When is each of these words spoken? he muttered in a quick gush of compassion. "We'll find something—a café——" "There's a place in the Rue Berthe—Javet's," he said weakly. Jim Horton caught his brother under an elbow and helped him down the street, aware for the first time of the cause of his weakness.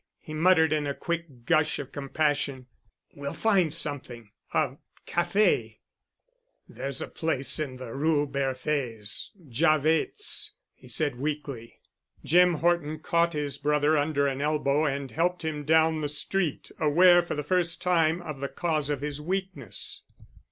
he 0.19 0.33
muttered 0.33 0.73
in 0.73 0.87
a 0.87 0.95
quick 0.95 1.45
gush 1.45 1.77
of 1.77 1.91
compassion. 1.91 2.65
"We'll 3.13 3.35
find 3.35 3.71
something—a 3.71 4.77
café——" 5.05 5.77
"There's 6.67 7.03
a 7.03 7.07
place 7.07 7.59
in 7.59 7.75
the 7.77 7.93
Rue 7.93 8.25
Berthe—Javet's," 8.25 10.53
he 10.73 10.87
said 10.87 11.19
weakly. 11.19 11.81
Jim 12.25 12.55
Horton 12.55 12.97
caught 12.97 13.33
his 13.33 13.59
brother 13.59 13.95
under 13.95 14.25
an 14.25 14.41
elbow 14.41 14.85
and 14.85 15.11
helped 15.11 15.45
him 15.45 15.65
down 15.65 16.01
the 16.01 16.09
street, 16.09 16.71
aware 16.79 17.21
for 17.21 17.35
the 17.35 17.43
first 17.43 17.79
time 17.79 18.23
of 18.23 18.39
the 18.39 18.49
cause 18.49 18.89
of 18.89 19.01
his 19.01 19.21
weakness. 19.21 20.01